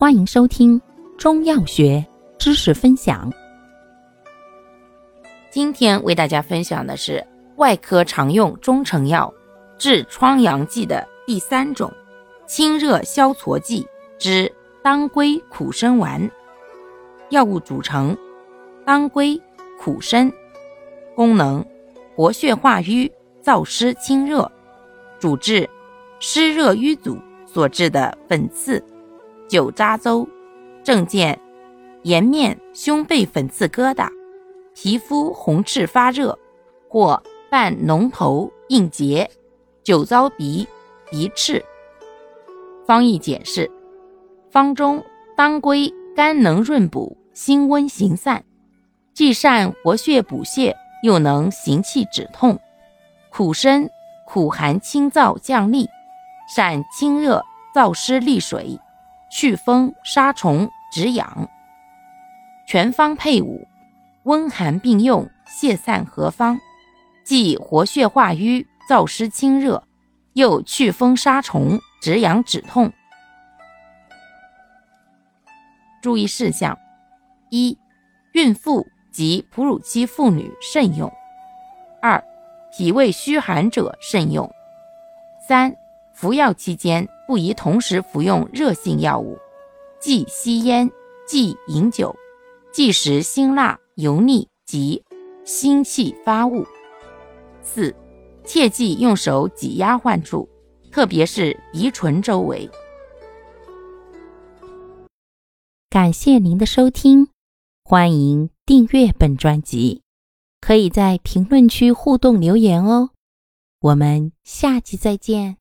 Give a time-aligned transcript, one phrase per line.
[0.00, 0.80] 欢迎收听
[1.18, 2.06] 中药学
[2.38, 3.28] 知识分享。
[5.50, 7.26] 今天为大家分享的是
[7.56, 9.34] 外科常用中成药
[9.76, 11.92] 治疮疡剂的第三种——
[12.46, 13.84] 清热消痤剂
[14.20, 14.48] 之
[14.84, 16.30] 当归苦参丸。
[17.30, 18.16] 药物组成：
[18.86, 19.36] 当归、
[19.80, 20.30] 苦参。
[21.16, 21.66] 功能：
[22.14, 23.10] 活血化瘀、
[23.42, 24.48] 燥湿清热。
[25.18, 25.68] 主治：
[26.20, 28.80] 湿热瘀阻所致的粉刺、
[29.48, 30.28] 酒渣瘘。
[30.84, 31.38] 症见：
[32.02, 34.08] 颜面、胸背粉刺疙瘩，
[34.74, 36.38] 皮肤红赤发热，
[36.88, 39.30] 或伴脓头、硬结，
[39.82, 40.66] 酒糟鼻、
[41.10, 41.64] 鼻赤。
[42.86, 43.70] 方义解释：
[44.50, 45.04] 方中
[45.36, 47.16] 当归甘能润补。
[47.34, 48.44] 辛温行散，
[49.14, 52.58] 既善活血补血，又能行气止痛。
[53.30, 53.88] 苦参
[54.26, 55.86] 苦寒清燥降痢，
[56.52, 58.80] 善清热燥湿利水，
[59.30, 61.48] 祛风杀虫止痒。
[62.66, 63.66] 全方配伍，
[64.24, 66.58] 温寒并用，泻散合方，
[67.24, 69.82] 既活血化瘀、燥湿清热，
[70.34, 72.92] 又祛风杀虫止痒止痛。
[76.02, 76.78] 注意事项。
[77.50, 77.78] 一、
[78.32, 81.10] 孕妇及哺乳期妇女慎用；
[82.02, 82.22] 二、
[82.70, 84.46] 脾胃虚寒者慎用；
[85.48, 85.74] 三、
[86.12, 89.36] 服药期间不宜同时服用热性药物，
[90.00, 90.90] 忌吸烟、
[91.26, 92.16] 忌饮酒、
[92.72, 95.04] 忌食辛辣、油腻及
[95.44, 96.64] 腥气发物。
[97.62, 97.94] 四、
[98.46, 100.48] 切忌用手挤压患处，
[100.90, 102.66] 特别是鼻唇周围。
[105.90, 107.28] 感谢您的收听。
[107.84, 110.00] 欢迎订阅本专辑，
[110.62, 113.10] 可以在评论区互动留言哦。
[113.80, 115.57] 我们下期再见。